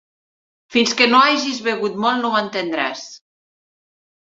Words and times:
Fins 0.75 0.93
que 1.01 1.07
no 1.11 1.21
hagis 1.27 1.61
begut 1.69 2.03
molt, 2.07 2.21
no 2.27 2.35
ho 2.35 2.43
entendràs. 2.43 3.09